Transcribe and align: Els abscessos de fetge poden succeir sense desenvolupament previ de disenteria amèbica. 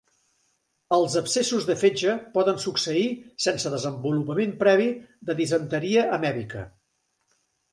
Els 0.95 1.17
abscessos 1.19 1.67
de 1.67 1.75
fetge 1.81 2.15
poden 2.39 2.57
succeir 2.65 3.03
sense 3.45 3.73
desenvolupament 3.75 4.57
previ 4.65 4.89
de 5.29 5.37
disenteria 5.43 6.09
amèbica. 6.21 6.67